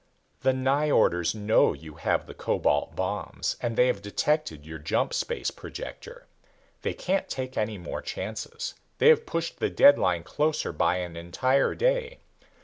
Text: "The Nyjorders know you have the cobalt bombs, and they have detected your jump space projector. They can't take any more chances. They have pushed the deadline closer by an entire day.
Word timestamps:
"The 0.39 0.51
Nyjorders 0.51 1.35
know 1.35 1.73
you 1.73 1.93
have 1.93 2.25
the 2.25 2.33
cobalt 2.33 2.95
bombs, 2.95 3.55
and 3.61 3.75
they 3.77 3.85
have 3.85 4.01
detected 4.01 4.65
your 4.65 4.79
jump 4.79 5.13
space 5.13 5.51
projector. 5.51 6.25
They 6.81 6.95
can't 6.95 7.29
take 7.29 7.55
any 7.55 7.77
more 7.77 8.01
chances. 8.01 8.73
They 8.97 9.09
have 9.09 9.27
pushed 9.27 9.59
the 9.59 9.69
deadline 9.69 10.23
closer 10.23 10.73
by 10.73 10.95
an 10.97 11.15
entire 11.15 11.75
day. 11.75 12.17